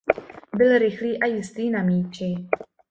[0.57, 2.35] Byl rychlý a jistý na míči.